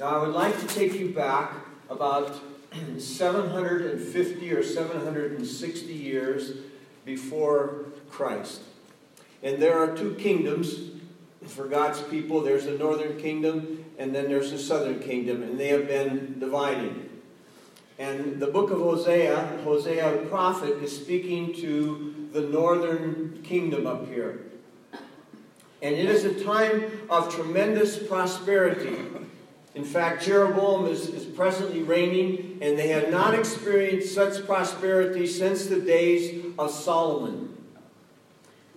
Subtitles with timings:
[0.00, 1.52] Now, I would like to take you back
[1.90, 2.40] about
[2.96, 6.52] 750 or 760 years
[7.04, 8.62] before Christ.
[9.42, 10.92] And there are two kingdoms
[11.46, 15.68] for God's people there's the northern kingdom, and then there's the southern kingdom, and they
[15.68, 17.10] have been divided.
[17.98, 24.08] And the book of Hosea, Hosea the prophet, is speaking to the northern kingdom up
[24.08, 24.46] here.
[25.82, 28.96] And it is a time of tremendous prosperity.
[29.74, 35.66] In fact, Jeroboam is, is presently reigning, and they have not experienced such prosperity since
[35.66, 37.56] the days of Solomon.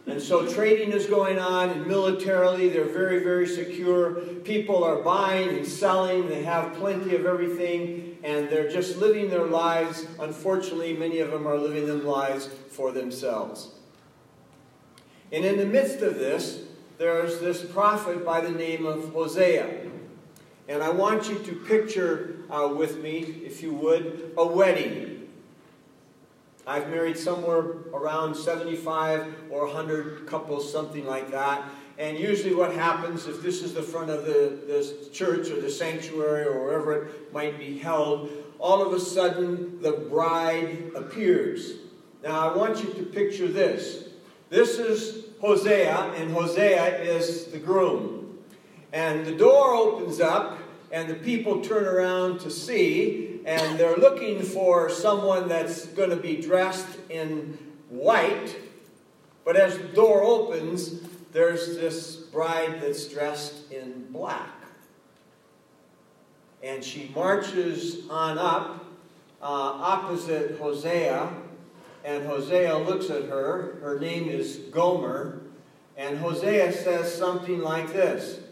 [0.06, 4.16] And so trading is going on, and militarily they're very, very secure.
[4.44, 9.46] People are buying and selling, they have plenty of everything, and they're just living their
[9.46, 10.06] lives.
[10.20, 13.72] Unfortunately, many of them are living their lives for themselves.
[15.32, 16.64] And in the midst of this,
[17.00, 19.90] there's this prophet by the name of Hosea.
[20.68, 25.28] And I want you to picture uh, with me, if you would, a wedding.
[26.66, 27.60] I've married somewhere
[27.94, 31.64] around 75 or 100 couples, something like that.
[31.98, 35.70] And usually, what happens if this is the front of the, the church or the
[35.70, 41.74] sanctuary or wherever it might be held, all of a sudden the bride appears.
[42.24, 44.06] Now, I want you to picture this.
[44.50, 48.23] This is Hosea, and Hosea is the groom.
[48.94, 50.60] And the door opens up,
[50.92, 56.16] and the people turn around to see, and they're looking for someone that's going to
[56.16, 57.58] be dressed in
[57.90, 58.56] white.
[59.44, 64.52] But as the door opens, there's this bride that's dressed in black.
[66.62, 68.86] And she marches on up
[69.42, 71.34] uh, opposite Hosea.
[72.06, 73.80] And Hosea looks at her.
[73.82, 75.42] Her name is Gomer.
[75.98, 78.43] And Hosea says something like this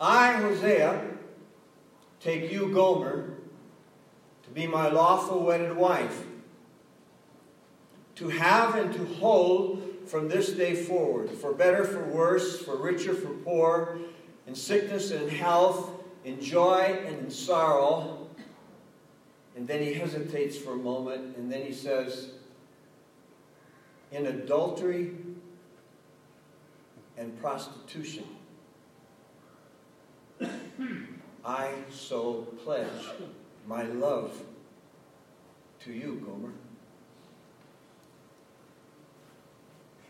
[0.00, 1.02] I, Hosea,
[2.20, 3.34] take you, Gomer,
[4.44, 6.24] to be my lawful wedded wife,
[8.16, 13.14] to have and to hold from this day forward, for better, for worse, for richer,
[13.14, 13.98] for poor,
[14.46, 15.90] in sickness and in health,
[16.24, 18.28] in joy and in sorrow.
[19.56, 22.30] And then he hesitates for a moment, and then he says,
[24.12, 25.16] in adultery
[27.16, 28.24] and prostitution,
[31.44, 32.88] I so pledge
[33.66, 34.32] my love
[35.84, 36.52] to you, Gomer.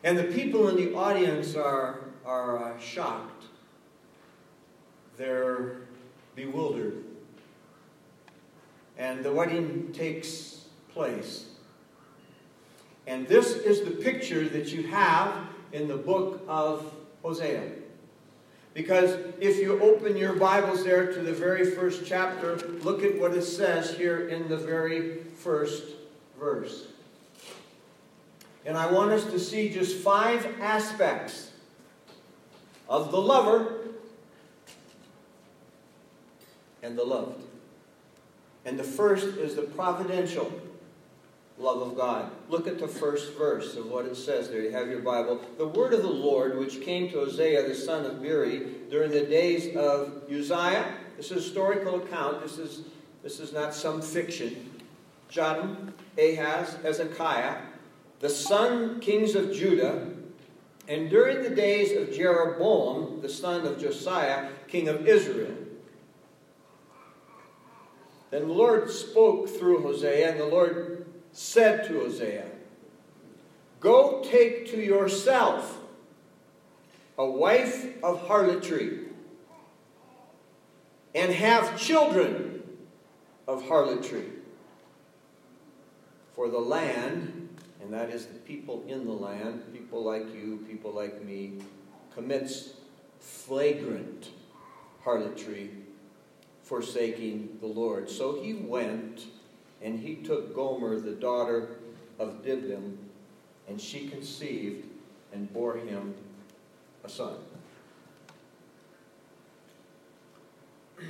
[0.04, 3.44] And the people in the audience are, are uh, shocked.
[5.16, 5.78] They're
[6.34, 7.04] bewildered.
[8.96, 11.46] And the wedding takes place.
[13.06, 15.32] And this is the picture that you have
[15.72, 17.62] in the book of Hosea.
[18.74, 23.34] Because if you open your Bibles there to the very first chapter, look at what
[23.34, 25.84] it says here in the very first
[26.38, 26.86] verse.
[28.64, 31.50] And I want us to see just five aspects
[32.88, 33.78] of the lover
[36.82, 37.42] and the loved.
[38.64, 40.52] And the first is the providential
[41.58, 42.30] love of God.
[42.48, 44.62] Look at the first verse of what it says there.
[44.62, 45.40] You have your Bible.
[45.56, 49.26] The word of the Lord, which came to Hosea the son of Beeri during the
[49.26, 50.94] days of Uzziah.
[51.16, 52.42] This is a historical account.
[52.42, 52.82] This is,
[53.22, 54.80] this is not some fiction.
[55.28, 57.56] Jotham, Ahaz, Hezekiah,
[58.20, 60.08] the son kings of Judah,
[60.88, 65.54] and during the days of Jeroboam, the son of Josiah, king of Israel.
[68.30, 70.97] Then the Lord spoke through Hosea, and the Lord
[71.38, 72.46] said to Hosea,
[73.78, 75.78] Go take to yourself
[77.16, 79.04] a wife of harlotry
[81.14, 82.64] and have children
[83.46, 84.24] of harlotry.
[86.34, 87.48] For the land,
[87.80, 91.58] and that is the people in the land, people like you, people like me,
[92.16, 92.70] commits
[93.20, 94.30] flagrant
[95.04, 95.70] harlotry,
[96.64, 98.10] forsaking the Lord.
[98.10, 99.26] So he went
[99.82, 101.76] and he took Gomer, the daughter
[102.18, 102.96] of Diblaim,
[103.68, 104.86] and she conceived
[105.32, 106.14] and bore him
[107.04, 107.36] a son.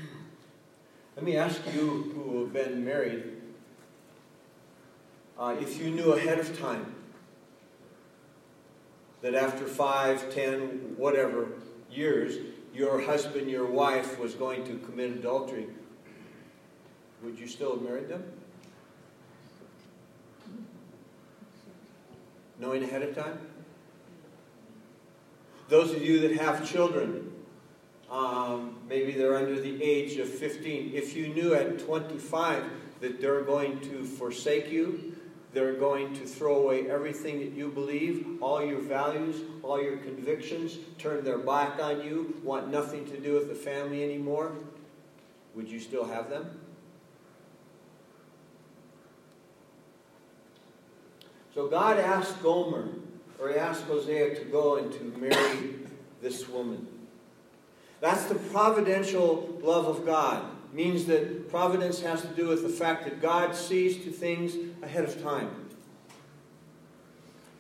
[1.17, 3.25] Let me ask you who have been married
[5.39, 6.95] uh, if you knew ahead of time
[9.23, 11.49] that after five, ten, whatever
[11.91, 12.39] years,
[12.75, 15.67] your husband, your wife was going to commit adultery,
[17.23, 18.25] would you still have married them?
[22.59, 23.39] Knowing ahead of time?
[25.69, 27.33] Those of you that have children,
[28.11, 30.93] Um, maybe they're under the age of 15.
[30.95, 32.65] If you knew at 25
[33.01, 35.15] that they're going to forsake you,
[35.53, 40.79] they're going to throw away everything that you believe, all your values, all your convictions,
[40.99, 44.53] turn their back on you, want nothing to do with the family anymore,
[45.55, 46.59] would you still have them?
[51.59, 52.87] So God asked Gomer,
[53.41, 55.75] or he asked Hosea to go and to marry
[56.23, 56.87] this woman.
[58.01, 60.45] That's the providential love of God.
[60.71, 64.55] It means that providence has to do with the fact that God sees to things
[64.85, 65.51] ahead of time.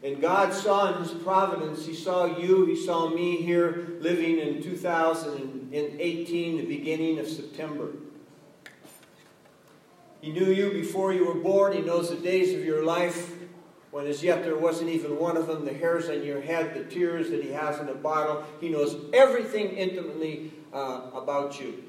[0.05, 4.63] And God saw in His providence, He saw you, He saw me here living in
[4.63, 7.89] 2018, the beginning of September.
[10.21, 11.73] He knew you before you were born.
[11.73, 13.38] He knows the days of your life
[13.91, 16.85] when as yet there wasn't even one of them, the hairs on your head, the
[16.85, 18.45] tears that he has in a bottle.
[18.61, 21.85] He knows everything intimately uh, about you.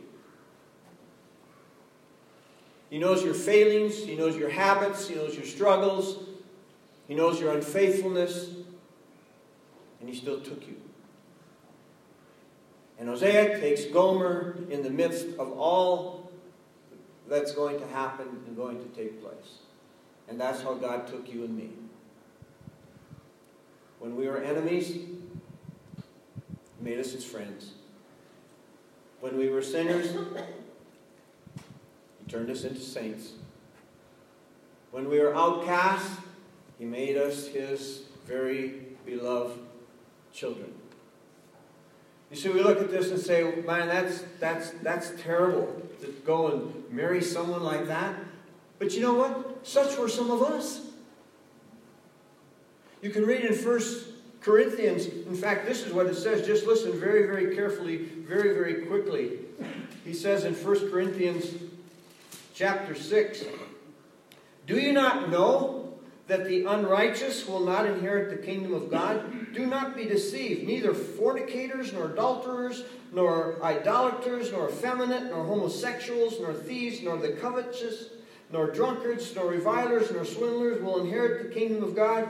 [2.90, 6.24] He knows your failings, he knows your habits, he knows your struggles,
[7.08, 8.50] he knows your unfaithfulness,
[10.00, 10.76] and he still took you.
[12.98, 16.32] And Hosea takes Gomer in the midst of all
[17.28, 19.60] that's going to happen and going to take place.
[20.28, 21.70] And that's how God took you and me.
[24.00, 25.08] When we were enemies, He
[26.80, 27.74] made us His friends.
[29.20, 30.12] When we were sinners,
[31.56, 33.34] He turned us into saints.
[34.92, 36.18] When we were outcasts,
[36.78, 39.60] He made us His very beloved
[40.32, 40.74] children.
[42.32, 46.48] You see, we look at this and say, man, that's, that's, that's terrible to go
[46.50, 48.16] and marry someone like that.
[48.78, 49.68] But you know what?
[49.68, 50.89] Such were some of us.
[53.02, 54.08] You can read in First
[54.42, 56.46] Corinthians, in fact, this is what it says.
[56.46, 59.40] Just listen very, very carefully, very, very quickly.
[60.04, 61.46] He says in First Corinthians
[62.54, 63.44] chapter 6
[64.66, 65.94] Do you not know
[66.28, 69.54] that the unrighteous will not inherit the kingdom of God?
[69.54, 70.68] Do not be deceived.
[70.68, 78.10] Neither fornicators, nor adulterers, nor idolaters, nor effeminate, nor homosexuals, nor thieves, nor the covetous,
[78.52, 82.30] nor drunkards, nor revilers, nor swindlers will inherit the kingdom of God.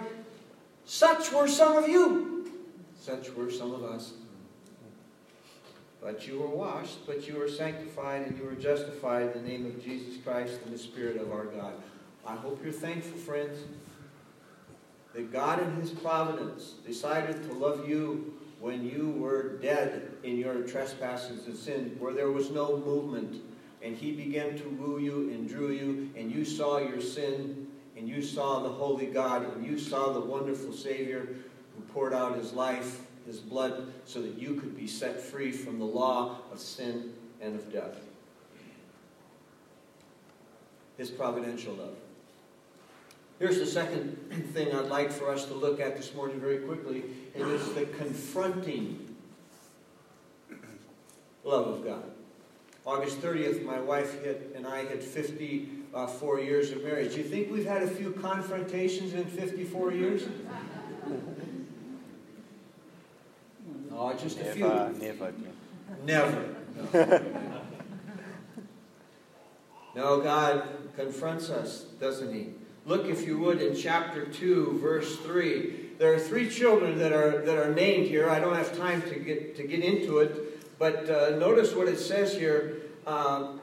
[0.90, 2.52] Such were some of you.
[3.00, 4.14] Such were some of us.
[6.02, 9.68] But you were washed, but you were sanctified, and you were justified in the name
[9.68, 11.74] of Jesus Christ and the Spirit of our God.
[12.26, 13.60] I hope you're thankful, friends,
[15.14, 20.64] that God in His providence decided to love you when you were dead in your
[20.64, 23.44] trespasses and sin, where there was no movement.
[23.84, 27.59] And He began to woo you and drew you, and you saw your sin
[28.00, 31.28] and you saw the holy God, and you saw the wonderful Savior
[31.76, 35.80] who poured out his life, his blood, so that you could be set free from
[35.80, 37.98] the law of sin and of death.
[40.98, 41.96] His providential love.
[43.38, 44.18] Here's the second
[44.54, 47.04] thing I'd like for us to look at this morning very quickly,
[47.36, 49.14] and it's the confronting
[51.44, 52.04] love of God.
[52.90, 56.08] August 30th, my wife hit, and I had 50 uh,
[56.38, 57.12] years of marriage.
[57.12, 60.24] Do you think we've had a few confrontations in 54 years?
[63.92, 64.68] oh, just a few.
[64.68, 65.32] Never.
[66.04, 66.56] Never.
[66.92, 67.22] No.
[69.96, 72.54] no, God confronts us, doesn't He?
[72.88, 75.90] Look, if you would, in chapter 2, verse 3.
[76.00, 78.28] There are three children that are, that are named here.
[78.32, 82.00] I don't have time to get, to get into it, but uh, notice what it
[82.00, 82.79] says here.
[83.06, 83.54] Uh,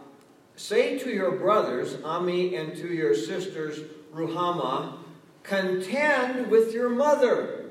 [0.56, 3.78] Say to your brothers, Ammi, and to your sisters,
[4.14, 4.94] Ruhamah,
[5.42, 7.66] contend with your mother.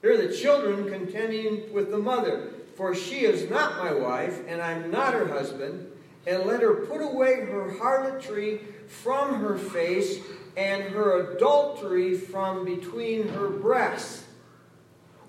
[0.00, 2.52] Here are the children contending with the mother.
[2.76, 5.90] For she is not my wife, and I'm not her husband.
[6.26, 10.20] And let her put away her harlotry from her face,
[10.56, 14.24] and her adultery from between her breasts.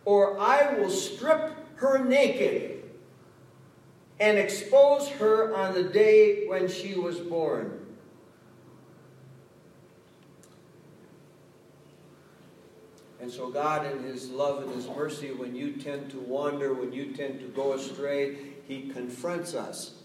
[0.06, 2.77] Or I will strip her naked
[4.20, 7.86] and expose her on the day when she was born.
[13.20, 16.94] And so, God, in His love and His mercy, when you tend to wander, when
[16.94, 19.96] you tend to go astray, He confronts us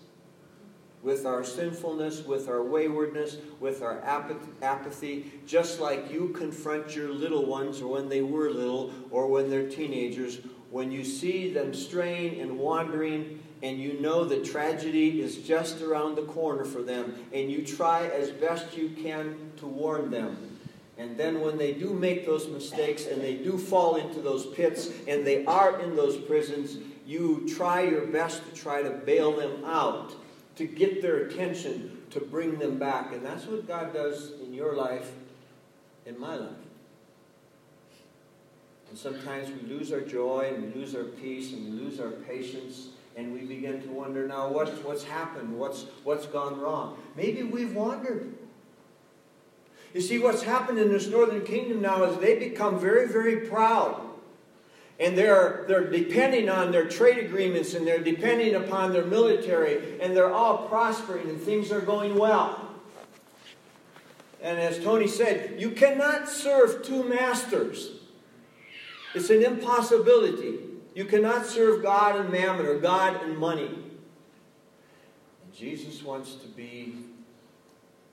[1.03, 7.45] with our sinfulness, with our waywardness, with our apathy, just like you confront your little
[7.45, 10.39] ones, or when they were little, or when they're teenagers.
[10.71, 16.17] When you see them straying and wandering, and you know that tragedy is just around
[16.17, 20.59] the corner for them, and you try as best you can to warn them.
[20.99, 24.91] And then when they do make those mistakes and they do fall into those pits
[25.09, 26.77] and they are in those prisons,
[27.07, 30.15] you try your best to try to bail them out,
[30.57, 33.13] to get their attention, to bring them back.
[33.13, 35.11] And that's what God does in your life,
[36.05, 36.51] in my life.
[38.91, 42.11] And sometimes we lose our joy and we lose our peace and we lose our
[42.11, 45.59] patience and we begin to wonder now what's, what's happened?
[45.59, 46.97] What's, what's gone wrong?
[47.17, 48.35] Maybe we've wandered.
[49.95, 54.01] You see, what's happened in this northern kingdom now is they become very, very proud.
[54.99, 60.17] And they're, they're depending on their trade agreements and they're depending upon their military and
[60.17, 62.71] they're all prospering and things are going well.
[64.41, 67.91] And as Tony said, you cannot serve two masters.
[69.15, 70.59] It's an impossibility.
[70.95, 73.67] You cannot serve God and mammon or God and money.
[73.67, 76.97] And Jesus wants to be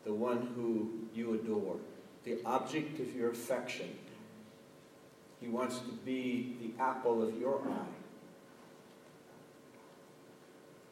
[0.06, 1.76] the one who you adore,
[2.24, 3.90] the object of your affection.
[5.42, 7.96] He wants to be the apple of your eye.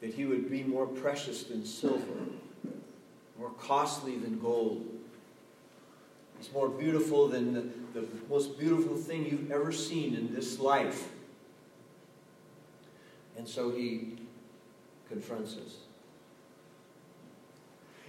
[0.01, 2.03] That he would be more precious than silver,
[3.39, 4.85] more costly than gold.
[6.37, 11.09] He's more beautiful than the, the most beautiful thing you've ever seen in this life.
[13.37, 14.17] And so he
[15.09, 15.77] confronts us.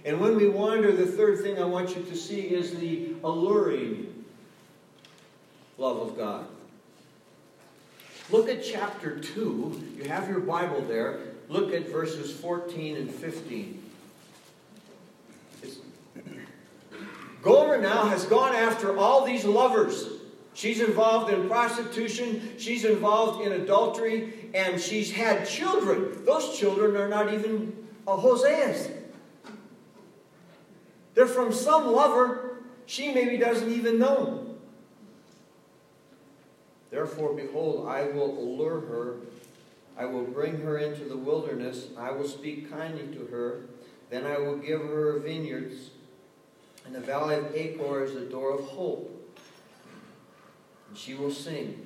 [0.05, 4.25] And when we wander, the third thing I want you to see is the alluring
[5.77, 6.47] love of God.
[8.31, 9.95] Look at chapter 2.
[9.97, 11.19] You have your Bible there.
[11.47, 13.83] Look at verses 14 and 15.
[15.63, 15.77] It's,
[17.41, 20.18] Gomer now has gone after all these lovers.
[20.59, 26.25] She's involved in prostitution, she's involved in adultery, and she's had children.
[26.25, 28.89] Those children are not even Hosea's.
[31.13, 34.57] They're from some lover she maybe doesn't even know.
[36.91, 39.15] Therefore, behold, I will allure her.
[39.97, 41.87] I will bring her into the wilderness.
[41.97, 43.61] I will speak kindly to her.
[44.09, 45.91] Then I will give her vineyards.
[46.85, 49.18] And the valley of Achor is the door of hope.
[50.89, 51.85] And she will sing.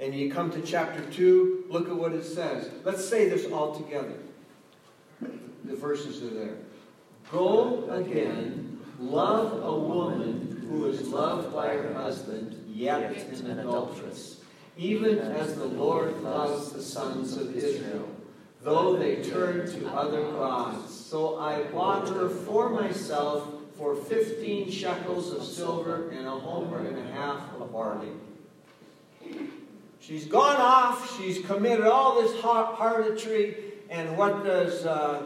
[0.00, 2.70] And you come to chapter 2, look at what it says.
[2.84, 4.14] Let's say this all together.
[5.20, 6.56] The verses are there.
[7.30, 14.40] Go again, love a woman who is loved by her husband, yet is an adulteress,
[14.76, 18.08] even as the Lord loves the sons of Israel,
[18.62, 20.94] though they turn to other gods.
[20.94, 26.98] So I bought her for myself for fifteen shekels of silver and a homer and
[26.98, 28.08] a half of barley.
[30.00, 33.56] She's gone off, she's committed all this harlotry,
[33.88, 35.22] and what does uh,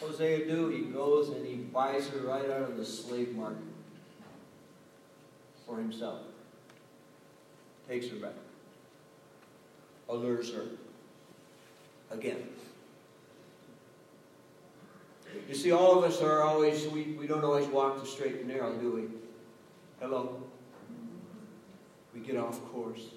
[0.00, 0.68] Hosea do?
[0.68, 3.62] He goes and he buys her right out of the slave market
[5.66, 6.20] for himself.
[7.88, 8.34] Takes her back.
[10.08, 10.64] Allures her.
[12.10, 12.48] Again.
[15.48, 18.48] You see, all of us are always, we, we don't always walk the straight and
[18.48, 19.02] narrow, do we?
[20.00, 20.42] Hello?
[22.14, 23.10] We get off course.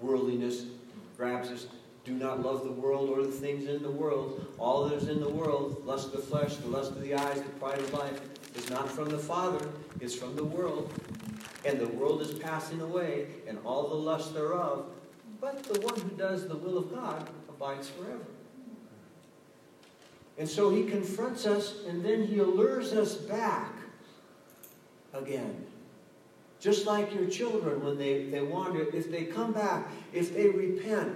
[0.00, 0.64] Worldliness
[1.16, 1.66] grabs us
[2.04, 4.46] do not love the world or the things in the world.
[4.58, 7.40] All that is in the world, lust of the flesh, the lust of the eyes,
[7.40, 8.20] the pride of life,
[8.56, 9.68] is not from the Father,
[10.00, 10.92] it's from the world.
[11.64, 14.86] And the world is passing away, and all the lust thereof.
[15.40, 18.24] But the one who does the will of God abides forever.
[20.40, 23.74] And so he confronts us, and then he allures us back
[25.12, 25.66] again.
[26.58, 31.14] Just like your children when they, they wander, if they come back, if they repent,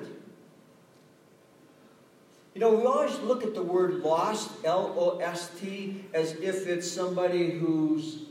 [2.54, 6.66] you know, we always look at the word lost, L O S T, as if
[6.66, 8.26] it's somebody who's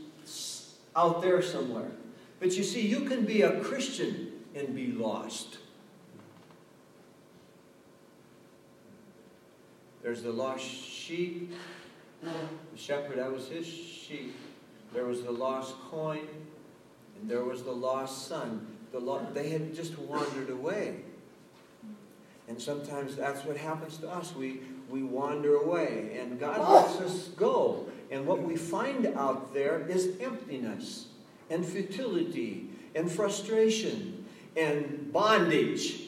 [0.94, 1.90] out there somewhere.
[2.38, 5.58] But you see, you can be a Christian and be lost.
[10.04, 11.52] There's the lost sheep.
[12.22, 12.30] The
[12.76, 14.36] shepherd, that was his sheep.
[14.92, 16.28] There was the lost coin.
[17.18, 18.66] And there was the lost son.
[18.92, 21.00] The lo- they had just wandered away.
[22.48, 24.34] And sometimes that's what happens to us.
[24.36, 27.86] We, we wander away, and God lets us go.
[28.10, 31.06] And what we find out there is emptiness,
[31.48, 36.02] and futility, and frustration, and bondage.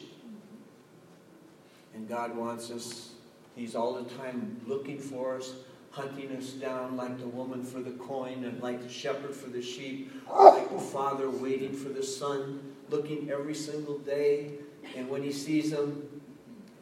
[1.95, 3.13] And God wants us,
[3.57, 5.55] He's all the time looking for us,
[5.91, 9.63] hunting us down like the woman for the coin, and like the shepherd for the
[9.63, 14.51] sheep, like the father waiting for the son, looking every single day.
[14.95, 16.07] And when he sees them,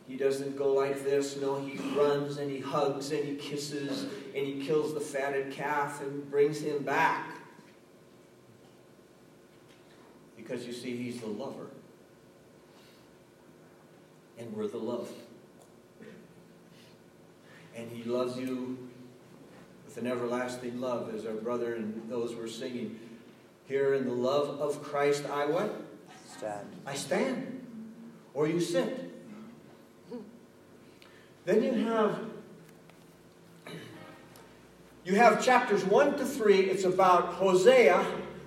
[0.08, 1.36] he doesn't go like this.
[1.36, 6.02] No, he runs and he hugs and he kisses and he kills the fatted calf
[6.02, 7.38] and brings him back.
[10.36, 11.68] Because you see, he's the lover.
[14.38, 15.08] And we're the love.
[17.76, 18.78] And he loves you
[19.84, 22.98] with an everlasting love, as our brother and those were singing.
[23.66, 25.74] Here in the love of Christ, I what?
[26.36, 26.66] Stand.
[26.86, 27.66] I stand.
[28.34, 29.10] Or you sit.
[31.44, 32.18] Then you have
[35.04, 38.04] you have chapters 1 to 3, it's about Hosea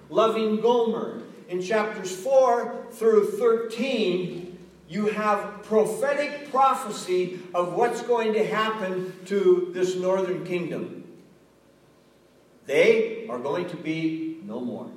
[0.10, 1.22] loving Gomer.
[1.50, 4.47] In chapters 4 through 13,
[4.88, 11.04] you have prophetic prophecy of what's going to happen to this northern kingdom.
[12.66, 14.90] They are going to be no more.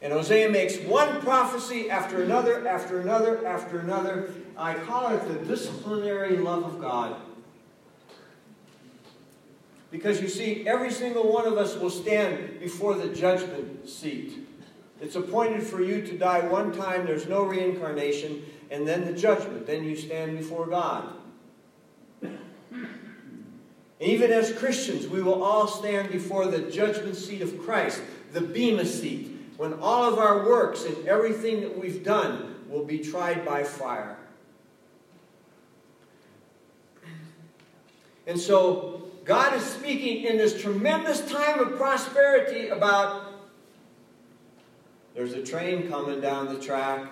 [0.00, 4.34] And Hosea makes one prophecy after another, after another, after another.
[4.56, 7.16] I call it the disciplinary love of God.
[9.90, 14.46] Because you see, every single one of us will stand before the judgment seat.
[15.04, 19.66] It's appointed for you to die one time, there's no reincarnation, and then the judgment.
[19.66, 21.12] Then you stand before God.
[24.00, 28.00] Even as Christians, we will all stand before the judgment seat of Christ,
[28.32, 32.98] the Bema seat, when all of our works and everything that we've done will be
[32.98, 34.16] tried by fire.
[38.26, 43.33] And so, God is speaking in this tremendous time of prosperity about
[45.14, 47.10] there's a train coming down the track.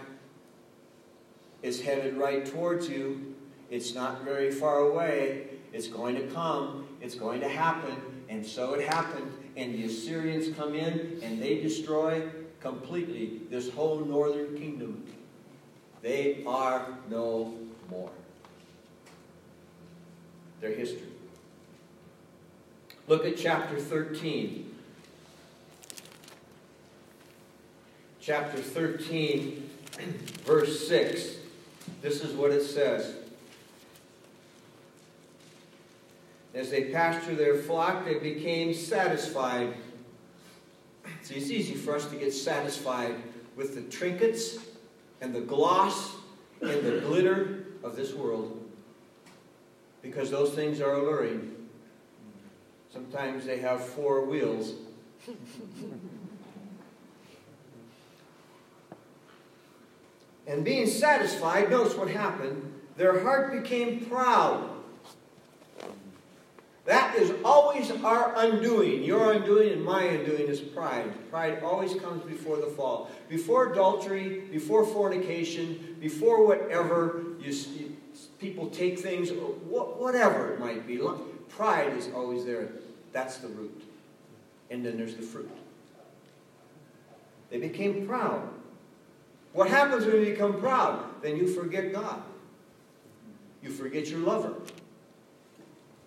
[1.63, 3.35] It's headed right towards you.
[3.71, 5.47] It's not very far away.
[5.73, 6.89] It's going to come.
[7.01, 7.97] It's going to happen.
[8.29, 9.33] And so it happened.
[9.57, 12.29] And the Assyrians come in and they destroy
[12.61, 15.05] completely this whole northern kingdom.
[16.03, 17.55] They are no
[17.89, 18.11] more.
[20.61, 21.09] Their history.
[23.07, 24.72] Look at chapter 13.
[28.23, 29.69] Chapter 13,
[30.45, 31.39] verse 6.
[32.03, 33.17] This is what it says.
[36.55, 39.75] As they pastured their flock, they became satisfied.
[41.23, 43.17] See, it's easy for us to get satisfied
[43.57, 44.59] with the trinkets
[45.21, 46.15] and the gloss
[46.61, 48.71] and the glitter of this world
[50.01, 51.57] because those things are alluring.
[52.93, 54.75] Sometimes they have four wheels.
[60.47, 62.73] and being satisfied, notice what happened.
[62.97, 64.69] Their heart became proud.
[66.85, 69.05] That is always our undoing.
[69.05, 71.13] Your undoing and my undoing is pride.
[71.31, 73.09] Pride always comes before the fall.
[73.29, 77.97] Before adultery, before fornication, before whatever you, you,
[78.41, 81.01] people take things, whatever it might be.
[81.49, 82.69] Pride is always there.
[83.13, 83.85] That's the root.
[84.71, 85.51] And then there's the fruit.
[87.51, 88.49] They became proud.
[89.53, 91.05] What happens when you become proud?
[91.23, 92.23] Then you forget God.
[93.63, 94.55] You forget your lover.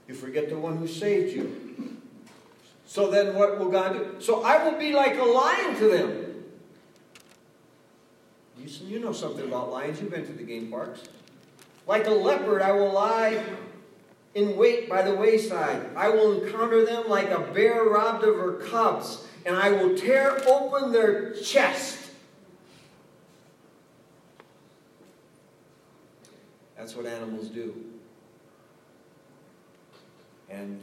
[0.07, 1.99] You forget the one who saved you.
[2.85, 4.15] So then what will God do?
[4.19, 6.43] So I will be like a lion to them.
[8.57, 10.01] You, you know something about lions.
[10.01, 11.03] You've been to the game parks.
[11.87, 13.43] Like a leopard, I will lie
[14.33, 15.89] in wait by the wayside.
[15.95, 20.37] I will encounter them like a bear robbed of her cubs, and I will tear
[20.47, 21.94] open their chest.
[26.85, 27.73] That's what animals do.
[30.51, 30.79] And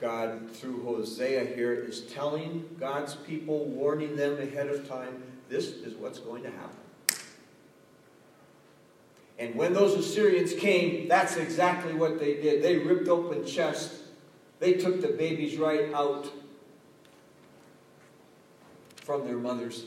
[0.00, 5.94] God, through Hosea here, is telling God's people, warning them ahead of time, this is
[5.94, 6.80] what's going to happen.
[9.38, 12.60] And when those Assyrians came, that's exactly what they did.
[12.60, 14.00] They ripped open chests.
[14.58, 16.26] They took the babies right out
[18.96, 19.84] from their mothers.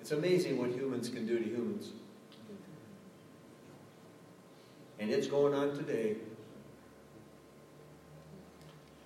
[0.00, 1.90] It's amazing what humans can do to humans.
[5.02, 6.14] And it's going on today.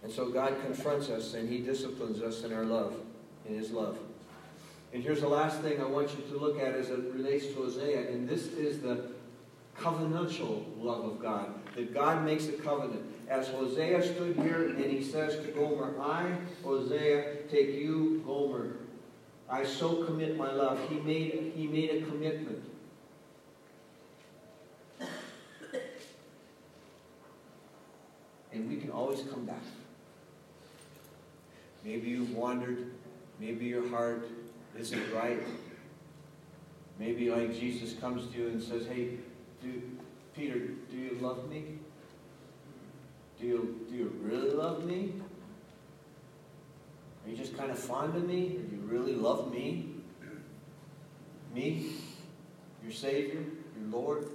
[0.03, 2.95] And so God confronts us and He disciplines us in our love,
[3.49, 3.99] in His love.
[4.93, 7.55] And here's the last thing I want you to look at as it relates to
[7.55, 9.07] Hosea, and this is the
[9.79, 11.55] covenantal love of God.
[11.75, 13.03] That God makes a covenant.
[13.31, 16.31] As Hosea stood here and he says to Gomer, I,
[16.63, 18.77] Hosea, take you, Gomer.
[19.49, 20.79] I so commit my love.
[20.91, 22.63] He made, he made a commitment.
[28.57, 29.63] And we can always come back.
[31.85, 32.91] Maybe you've wandered.
[33.39, 34.29] Maybe your heart
[34.77, 35.41] isn't right.
[36.99, 39.19] Maybe like Jesus comes to you and says, Hey,
[39.63, 39.83] do,
[40.35, 40.59] Peter,
[40.91, 41.79] do you love me?
[43.39, 45.13] Do you, do you really love me?
[47.25, 48.57] Are you just kind of fond of me?
[48.57, 49.91] Or do you really love me?
[51.55, 51.91] Me,
[52.83, 53.45] your Savior,
[53.79, 54.29] your Lord.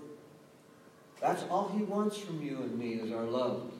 [1.19, 3.71] That's all He wants from you and me is our love.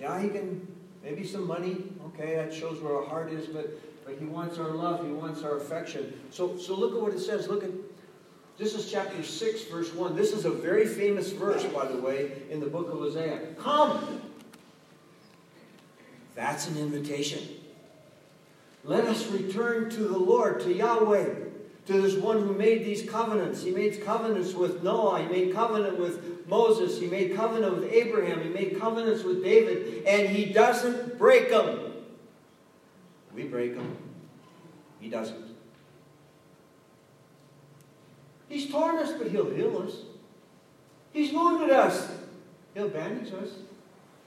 [0.00, 0.66] Yeah, He can,
[1.02, 4.70] maybe some money, okay, that shows where our heart is, but, but He wants our
[4.70, 6.18] love, He wants our affection.
[6.30, 7.48] So, so look at what it says.
[7.48, 7.70] Look at,
[8.56, 10.14] this is chapter 6, verse 1.
[10.14, 13.40] This is a very famous verse, by the way, in the book of Hosea.
[13.58, 14.20] Come!
[16.34, 17.42] That's an invitation.
[18.84, 21.34] Let us return to the Lord, to Yahweh,
[21.86, 23.62] to this one who made these covenants.
[23.62, 28.42] He made covenants with Noah, he made covenant with Moses, he made covenant with Abraham,
[28.42, 31.92] he made covenants with David, and he doesn't break them.
[33.34, 33.96] We break them.
[35.00, 35.44] He doesn't.
[38.48, 39.96] He's torn us, but he'll heal us.
[41.12, 42.10] He's wounded us.
[42.74, 43.50] He'll bandage us.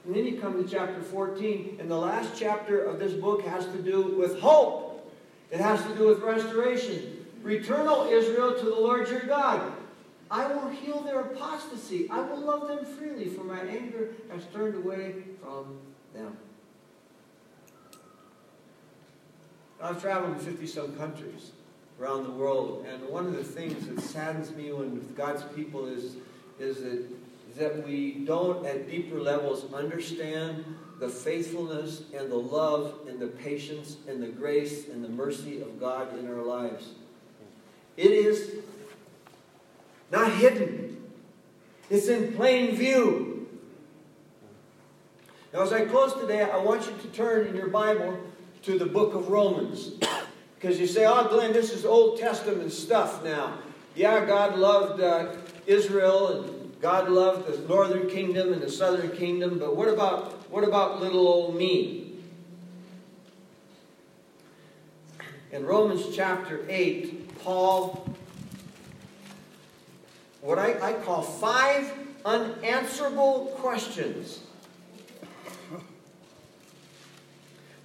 [0.04, 3.66] And then you come to chapter 14, and the last chapter of this book has
[3.66, 5.12] to do with hope.
[5.50, 7.26] It has to do with restoration.
[7.42, 9.72] Return, O Israel, to the Lord your God.
[10.30, 12.08] I will heal their apostasy.
[12.10, 15.78] I will love them freely, for my anger has turned away from
[16.14, 16.36] them.
[19.80, 21.52] I've traveled in 50 some countries
[22.00, 26.16] around the world, and one of the things that saddens me when God's people is,
[26.58, 27.04] is that
[27.58, 30.64] that we don't, at deeper levels, understand
[31.00, 35.78] the faithfulness and the love and the patience and the grace and the mercy of
[35.78, 36.90] God in our lives.
[37.96, 38.56] It is
[40.10, 41.02] not hidden,
[41.90, 43.48] it's in plain view.
[45.52, 48.18] Now, as I close today, I want you to turn in your Bible
[48.62, 49.92] to the book of Romans.
[50.60, 53.58] Because you say, oh, Glen, this is Old Testament stuff now.
[53.94, 55.36] Yeah, God loved uh,
[55.68, 60.64] Israel and God loved the northern kingdom and the southern kingdom, but what about, what
[60.64, 62.12] about little old me?
[65.50, 68.04] In Romans chapter 8, Paul,
[70.40, 71.92] what I, I call five
[72.24, 74.40] unanswerable questions.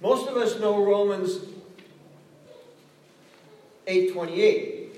[0.00, 1.38] Most of us know Romans
[3.86, 4.88] 8.28.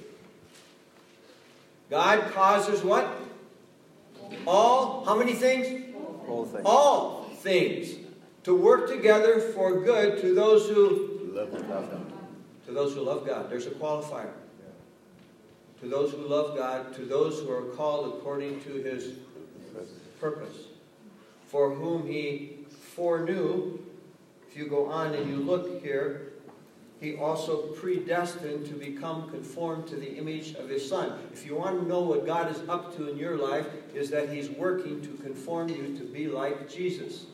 [1.89, 3.09] God causes what?
[4.47, 5.95] All, how many things?
[6.27, 6.63] All things.
[6.65, 7.89] All things.
[8.45, 12.13] To work together for good to those who love God.
[12.67, 13.49] To those who love God.
[13.49, 14.31] There's a qualifier.
[15.81, 19.19] To those who love God, to those who are called according to his
[20.21, 20.57] purpose.
[21.47, 23.79] For whom he foreknew,
[24.49, 26.33] if you go on and you look here,
[27.01, 31.19] he also predestined to become conformed to the image of his son.
[31.33, 34.31] If you want to know what God is up to in your life, is that
[34.31, 37.27] he's working to conform you to be like Jesus.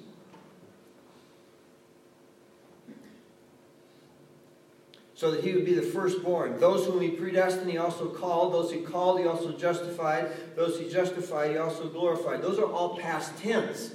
[5.22, 6.58] So that he would be the firstborn.
[6.58, 8.52] Those whom he predestined, he also called.
[8.52, 10.32] Those he called, he also justified.
[10.56, 12.42] Those he justified, he also glorified.
[12.42, 13.94] Those are all past tense.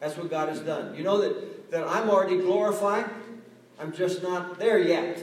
[0.00, 0.94] That's what God has done.
[0.94, 3.08] You know that, that I'm already glorified?
[3.80, 5.18] I'm just not there yet.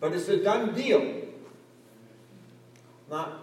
[0.00, 1.22] But it's a done deal.
[3.08, 3.40] Not,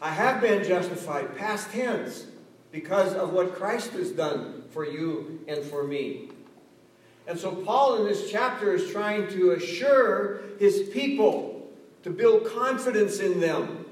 [0.00, 2.24] I have been justified, past tense,
[2.72, 6.29] because of what Christ has done for you and for me.
[7.26, 11.70] And so Paul in this chapter is trying to assure his people
[12.02, 13.84] to build confidence in them.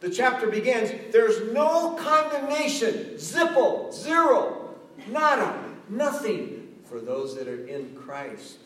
[0.00, 4.74] The chapter begins, there's no condemnation, zippo, zero,
[5.08, 5.58] nada,
[5.88, 8.58] nothing for those that are in Christ.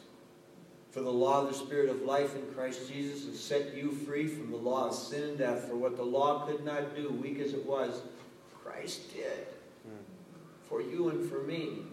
[0.90, 4.26] For the law of the Spirit of life in Christ Jesus has set you free
[4.26, 5.68] from the law of sin and death.
[5.68, 8.02] For what the law could not do, weak as it was,
[8.62, 9.46] Christ did.
[9.84, 10.02] Hmm.
[10.68, 11.84] For you and for me.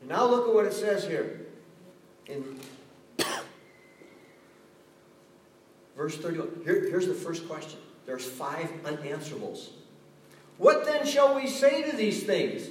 [0.00, 1.46] And now look at what it says here.
[2.26, 2.58] In
[5.96, 6.62] verse 31.
[6.64, 7.78] Here, here's the first question.
[8.06, 9.70] There's five unanswerables.
[10.58, 12.68] What then shall we say to these things?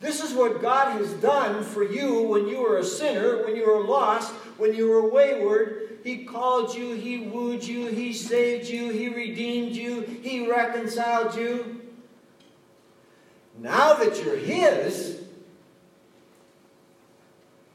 [0.00, 3.66] This is what God has done for you when you were a sinner, when you
[3.66, 5.98] were lost, when you were wayward.
[6.04, 11.80] He called you, He wooed you, He saved you, He redeemed you, He reconciled you.
[13.58, 15.20] Now that you're His,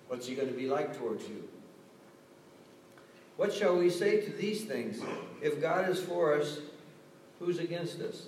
[0.07, 1.47] what's He going to be like towards you?
[3.37, 4.99] What shall we say to these things?
[5.41, 6.59] If God is for us,
[7.39, 8.23] who's against us?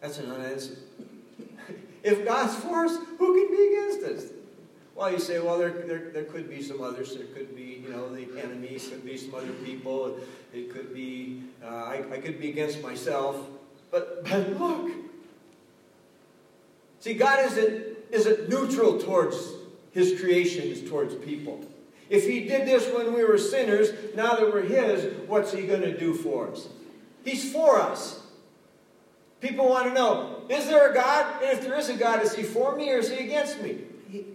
[0.00, 0.78] That's an unanswered.
[2.02, 4.32] if God's for us, who can be against us?
[4.96, 7.16] Well, you say, well, there, there, there could be some others.
[7.16, 8.78] There could be, you know, the enemy.
[8.78, 10.18] Could be some other people.
[10.54, 13.36] It could be, uh, I, I could be against myself.
[13.90, 14.90] But, but look.
[17.00, 19.36] See, God isn't, isn't neutral towards
[19.96, 21.64] his creation is towards people.
[22.10, 25.80] If he did this when we were sinners, now that we're his, what's he going
[25.80, 26.68] to do for us?
[27.24, 28.20] He's for us.
[29.40, 31.42] People want to know, is there a God?
[31.42, 33.78] And if there is a God, is he for me or is he against me?
[34.10, 34.26] He,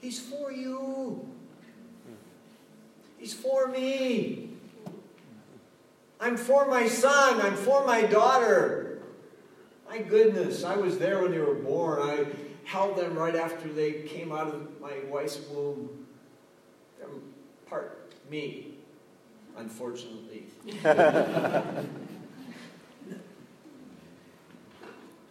[0.00, 1.28] he's for you.
[3.18, 4.47] He's for me.
[6.20, 7.40] I'm for my son.
[7.40, 9.02] I'm for my daughter.
[9.88, 12.00] My goodness, I was there when they were born.
[12.02, 12.26] I
[12.64, 16.06] held them right after they came out of my wife's womb.
[16.98, 17.08] They're
[17.66, 18.74] part me,
[19.56, 20.46] unfortunately.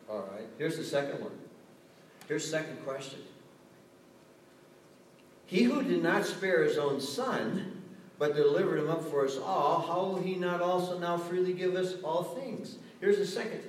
[0.09, 1.37] All right, here's the second one.
[2.27, 3.19] Here's the second question.
[5.45, 7.76] He who did not spare his own son,
[8.19, 11.75] but delivered him up for us all, how will he not also now freely give
[11.75, 12.77] us all things?
[12.99, 13.61] Here's the second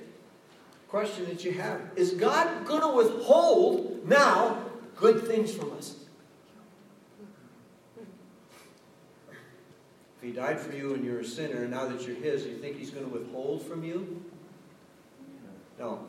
[0.87, 5.95] question that you have Is God going to withhold now good things from us?
[10.17, 12.57] If he died for you and you're a sinner, and now that you're his, you
[12.57, 14.21] think he's going to withhold from you?
[15.77, 16.05] No.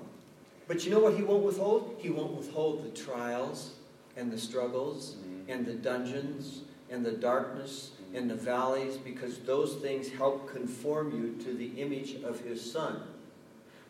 [0.66, 1.96] But you know what he won't withhold?
[2.00, 3.74] He won't withhold the trials
[4.16, 5.50] and the struggles mm-hmm.
[5.50, 11.44] and the dungeons and the darkness and the valleys because those things help conform you
[11.44, 13.03] to the image of his son.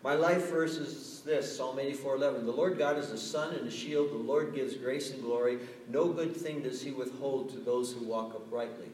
[0.02, 2.46] My life verse is this Psalm 84 11.
[2.46, 4.10] The Lord God is a sun and a shield.
[4.10, 5.58] The Lord gives grace and glory.
[5.88, 8.88] No good thing does he withhold to those who walk uprightly.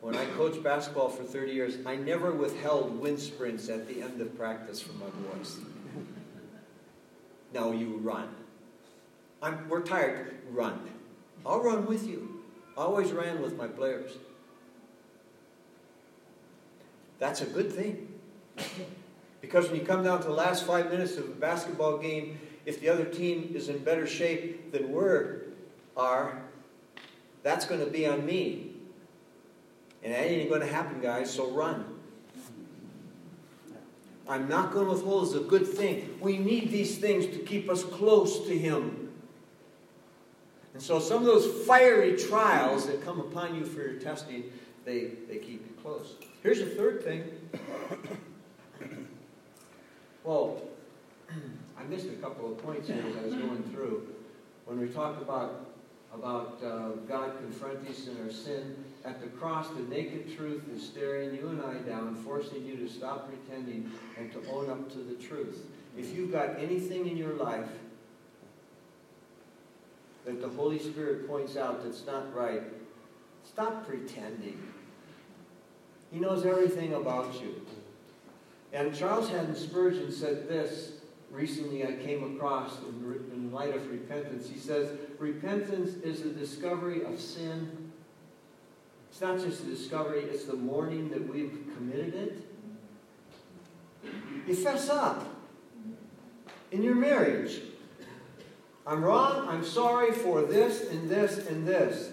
[0.00, 4.20] When I coached basketball for 30 years, I never withheld wind sprints at the end
[4.20, 5.58] of practice from my boys.
[7.52, 8.28] Now you run.
[9.42, 10.36] I'm, we're tired.
[10.50, 10.78] Run.
[11.44, 12.35] I'll run with you.
[12.76, 14.12] I always ran with my players.
[17.18, 18.08] That's a good thing.
[19.40, 22.80] Because when you come down to the last five minutes of a basketball game, if
[22.80, 25.04] the other team is in better shape than we
[25.96, 26.42] are,
[27.42, 28.72] that's going to be on me.
[30.02, 31.84] And that ain't going to happen, guys, so run.
[34.28, 36.18] I'm not going to withhold is a good thing.
[36.20, 39.05] We need these things to keep us close to Him.
[40.76, 44.52] And so some of those fiery trials that come upon you for your testing,
[44.84, 46.16] they, they keep you close.
[46.42, 47.24] Here's a third thing.
[50.22, 50.60] Well,
[51.78, 54.08] I missed a couple of points here as I was going through.
[54.64, 55.66] When we talk about,
[56.12, 60.84] about uh, God confronting us in our sin, at the cross, the naked truth is
[60.84, 64.98] staring you and I down, forcing you to stop pretending and to own up to
[64.98, 65.64] the truth.
[65.96, 67.68] If you've got anything in your life
[70.26, 72.62] that the Holy Spirit points out that's not right,
[73.44, 74.60] stop pretending.
[76.12, 77.64] He knows everything about you.
[78.72, 80.92] And Charles Haddon Spurgeon said this
[81.30, 84.48] recently I came across in, in light of repentance.
[84.48, 87.92] He says, Repentance is the discovery of sin.
[89.10, 92.42] It's not just a discovery, it's the mourning that we've committed it.
[94.46, 95.24] You fess up
[96.70, 97.60] in your marriage.
[98.86, 102.10] I'm wrong, I'm sorry for this and this and this.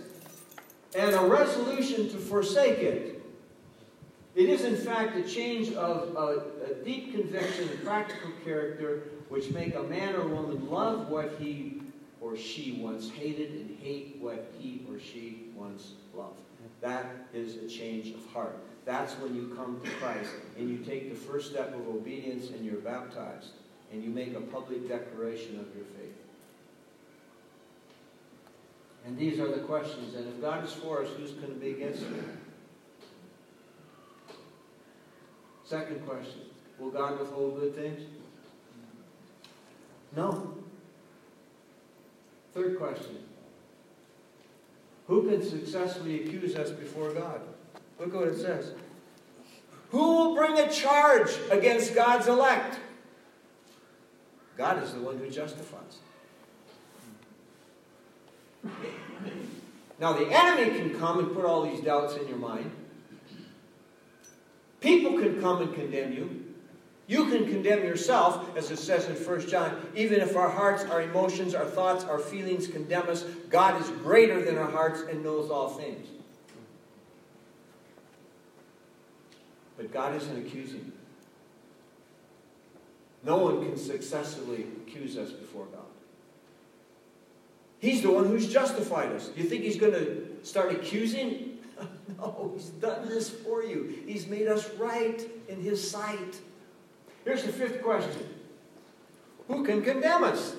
[0.95, 3.21] And a resolution to forsake it.
[4.35, 9.51] It is, in fact, a change of a, a deep conviction and practical character which
[9.51, 11.81] make a man or woman love what he
[12.19, 16.39] or she once hated and hate what he or she once loved.
[16.81, 18.57] That is a change of heart.
[18.85, 22.65] That's when you come to Christ and you take the first step of obedience and
[22.65, 23.51] you're baptized
[23.91, 26.22] and you make a public declaration of your faith.
[29.05, 30.15] And these are the questions.
[30.15, 32.09] And if God is for us, who's going to be against us?
[35.65, 36.41] Second question
[36.79, 38.01] Will God withhold good things?
[40.15, 40.55] No.
[42.53, 43.17] Third question
[45.07, 47.41] Who can successfully accuse us before God?
[47.99, 48.73] Look what it says.
[49.91, 52.79] Who will bring a charge against God's elect?
[54.57, 55.97] God is the one who justifies.
[60.03, 62.69] Now, the enemy can come and put all these doubts in your mind.
[64.81, 66.43] People can come and condemn you.
[67.07, 69.81] You can condemn yourself, as it says in 1 John.
[69.95, 74.43] Even if our hearts, our emotions, our thoughts, our feelings condemn us, God is greater
[74.43, 76.05] than our hearts and knows all things.
[79.77, 80.91] But God isn't accusing.
[83.23, 85.92] No one can successfully accuse us before God.
[87.83, 89.27] He's the one who's justified us.
[89.27, 91.57] Do you think he's going to start accusing?
[92.17, 94.01] no, He's done this for you.
[94.07, 96.39] He's made us right in His sight.
[97.25, 98.25] Here's the fifth question
[99.49, 100.55] Who can condemn us?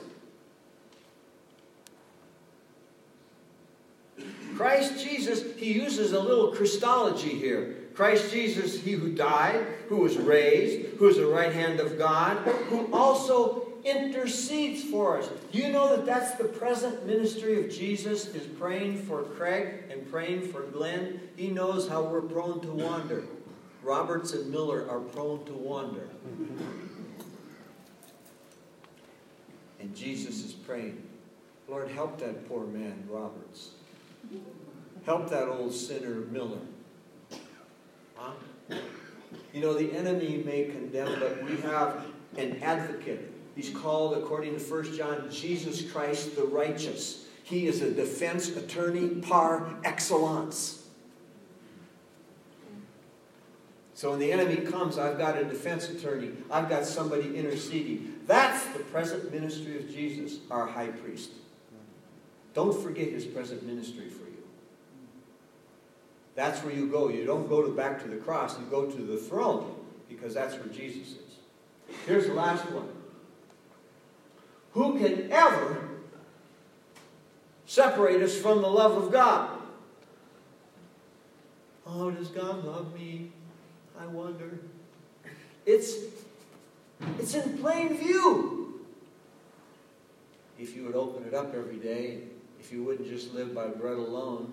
[4.55, 7.75] Christ Jesus, he uses a little Christology here.
[7.95, 12.37] Christ Jesus, he who died, who was raised, who is the right hand of God,
[12.69, 15.29] who also intercedes for us.
[15.53, 20.49] You know that that's the present ministry of Jesus is praying for Craig and praying
[20.49, 21.21] for Glen?
[21.37, 23.25] He knows how we're prone to wander.
[23.83, 26.09] Roberts and Miller are prone to wander.
[29.79, 31.03] And Jesus is praying,
[31.69, 33.73] Lord, help that poor man, Roberts.
[35.05, 36.61] Help that old sinner, Miller.
[38.17, 38.33] Huh?
[39.53, 42.07] You know, the enemy may condemn, but we have
[42.39, 43.34] an advocate.
[43.55, 47.27] He's called, according to 1 John, Jesus Christ the righteous.
[47.45, 50.87] He is a defense attorney par excellence.
[53.95, 56.33] So when the enemy comes, I've got a defense attorney.
[56.51, 58.19] I've got somebody interceding.
[58.27, 61.31] That's the present ministry of Jesus, our high priest.
[62.55, 64.43] Don't forget his present ministry for you.
[66.35, 67.09] That's where you go.
[67.09, 69.75] You don't go to back to the cross, you go to the throne
[70.09, 71.39] because that's where Jesus is.
[72.07, 72.89] Here's the last one.
[74.75, 75.89] Who can ever
[77.67, 79.51] separate us from the love of God?
[81.87, 83.31] Oh, does God love me?
[83.99, 84.59] I wonder.
[85.65, 85.95] It's,
[87.19, 88.85] it's in plain view.
[90.59, 92.21] If you would open it up every day,
[92.61, 94.53] if you wouldn't just live by bread alone,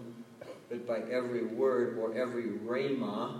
[0.69, 3.39] but by every word or every rhema,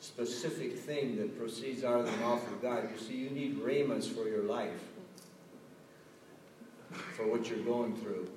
[0.00, 2.88] specific thing that proceeds out of the mouth of God.
[2.92, 4.82] You see, you need rhemas for your life,
[6.90, 8.28] for what you're going through.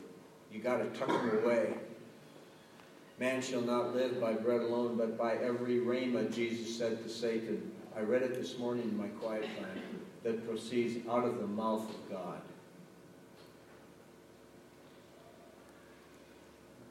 [0.51, 1.73] You got to tuck them away.
[3.19, 7.71] Man shall not live by bread alone, but by every rhema, Jesus said to Satan.
[7.95, 11.87] I read it this morning in my quiet time, that proceeds out of the mouth
[11.89, 12.41] of God.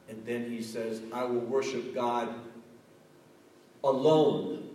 [0.09, 2.33] And then he says, I will worship God
[3.83, 4.69] alone.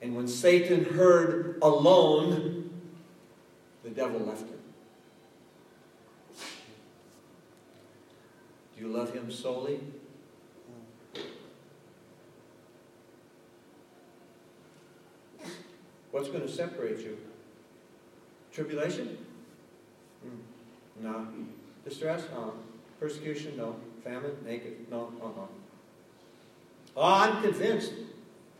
[0.00, 2.70] And when Satan heard alone,
[3.84, 4.58] the devil left him.
[8.71, 9.78] Do you love him solely?
[16.10, 17.16] What's going to separate you?
[18.52, 19.16] Tribulation?
[20.26, 21.02] Mm.
[21.02, 21.26] No.
[21.84, 22.24] Distress?
[22.36, 22.50] Uh.
[22.98, 23.56] Persecution?
[23.56, 23.76] No.
[24.04, 24.36] Famine?
[24.44, 24.90] Naked?
[24.90, 25.12] No.
[25.22, 25.46] Uh-huh.
[26.96, 27.92] Oh, I'm convinced.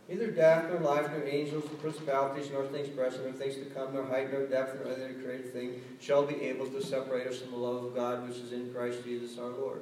[0.09, 3.93] Neither death, nor life, nor angels, nor principalities, nor things present, nor things to come,
[3.93, 7.51] nor height, nor depth, nor other created thing shall be able to separate us from
[7.51, 9.81] the love of God which is in Christ Jesus our Lord.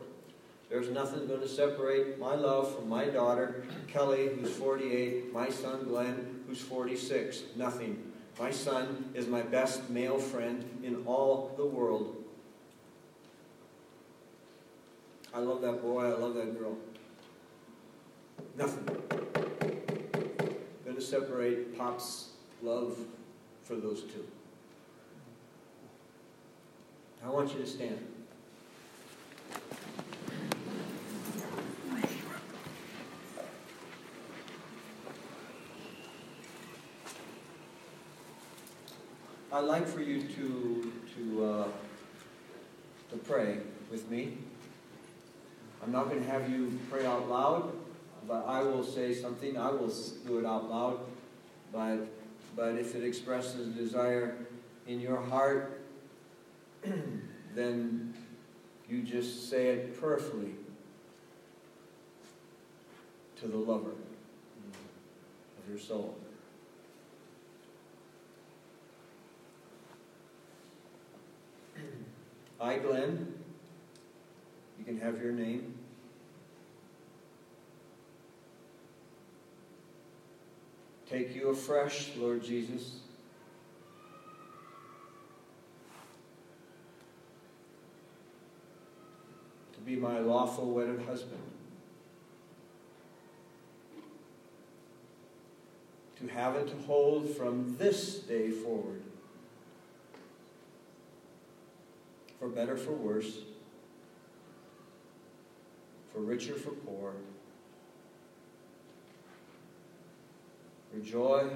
[0.72, 5.84] There's nothing going to separate my love from my daughter, Kelly, who's 48, my son,
[5.84, 7.44] Glen, who's 46.
[7.58, 8.02] Nothing.
[8.40, 12.24] My son is my best male friend in all the world.
[15.34, 16.06] I love that boy.
[16.06, 16.78] I love that girl.
[18.58, 18.86] Nothing.
[20.86, 22.30] Going to separate Pop's
[22.62, 22.98] love
[23.62, 24.26] for those two.
[27.26, 28.11] I want you to stand.
[39.62, 41.68] I'd like for you to to uh,
[43.12, 43.60] to pray
[43.92, 44.40] with me.
[45.84, 47.72] I'm not going to have you pray out loud,
[48.28, 49.58] but I will say something.
[49.58, 49.94] I will
[50.26, 51.02] do it out loud.
[51.72, 52.08] But,
[52.56, 54.36] but if it expresses desire
[54.88, 55.80] in your heart,
[57.54, 58.16] then
[58.90, 60.56] you just say it prayerfully
[63.40, 66.18] to the lover of your soul.
[72.62, 73.34] I, Glen,
[74.78, 75.74] you can have your name.
[81.10, 83.00] Take you afresh, Lord Jesus.
[89.74, 91.42] To be my lawful wedded husband.
[96.18, 99.02] To have it to hold from this day forward.
[102.42, 103.38] For better, for worse
[106.12, 107.14] for richer, for poor,
[110.92, 111.50] for joy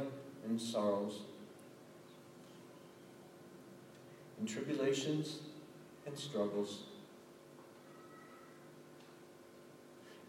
[0.45, 1.21] and sorrows,
[4.39, 5.39] in tribulations
[6.05, 6.83] and struggles,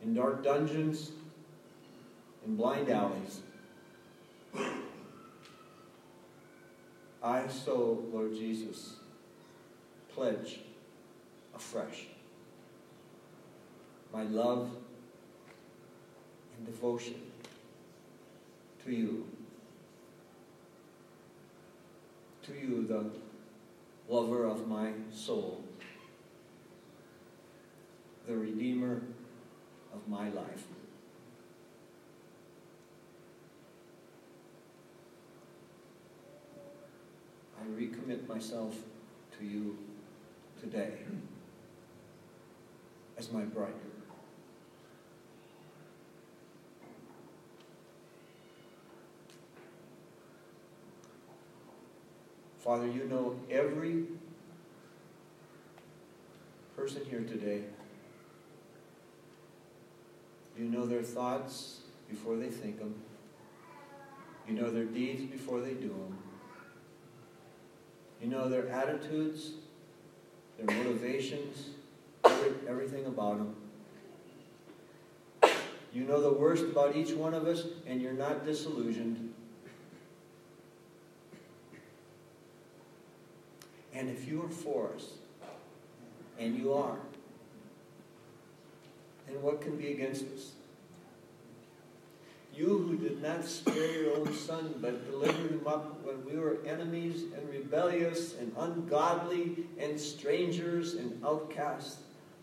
[0.03, 1.13] in dark dungeons,
[2.45, 3.41] in blind alleys.
[7.23, 8.97] I so, Lord Jesus,
[10.17, 10.61] pledge
[11.55, 12.07] afresh
[14.13, 14.71] my love
[16.57, 17.21] and devotion
[18.83, 19.27] to you.
[22.45, 23.11] To you, the
[24.09, 25.63] lover of my soul,
[28.27, 29.03] the Redeemer
[29.93, 30.65] of my life.
[37.61, 38.77] I recommit myself
[39.39, 39.77] to you
[40.61, 40.93] today
[43.19, 43.97] as my bridegroom.
[52.59, 54.07] Father, you know every
[56.77, 57.63] person here today.
[60.59, 62.95] You know their thoughts before they think them.
[64.49, 66.19] You know their deeds before they do them.
[68.21, 69.53] You know their attitudes,
[70.59, 71.71] their motivations,
[72.25, 73.55] every, everything about them.
[75.93, 79.33] You know the worst about each one of us, and you're not disillusioned.
[83.95, 85.13] And if you are for us,
[86.39, 86.99] and you are,
[89.27, 90.53] then what can be against us?
[92.57, 96.59] You who did not spare your own son, but delivered him up when we were
[96.67, 101.99] enemies and rebellious and ungodly and strangers and outcasts,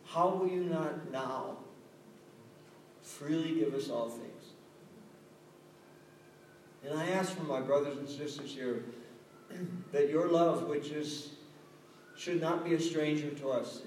[0.06, 1.58] how will you not now
[3.02, 4.44] freely give us all things?
[6.86, 8.84] And I ask for my brothers and sisters here
[9.92, 11.32] that your love, which is
[12.16, 13.82] should not be a stranger to us.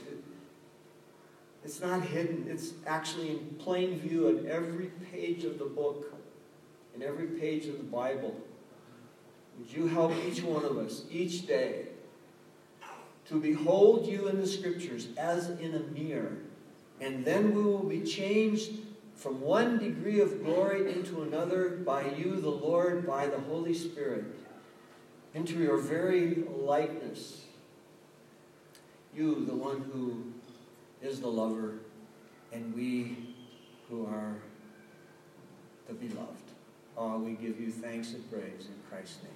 [1.65, 2.47] It's not hidden.
[2.49, 6.16] It's actually in plain view on every page of the book,
[6.97, 8.35] in every page of the Bible.
[9.59, 11.87] Would you help each one of us each day
[13.29, 16.39] to behold you in the Scriptures as in a mirror?
[17.01, 18.73] And then we will be changed
[19.15, 24.25] from one degree of glory into another by you, the Lord, by the Holy Spirit,
[25.35, 27.43] into your very likeness
[29.17, 30.33] you, the one who
[31.03, 31.79] is the lover,
[32.53, 33.17] and we
[33.89, 34.35] who are
[35.89, 36.46] the beloved.
[36.97, 39.33] All we give you thanks and praise in Christ's name.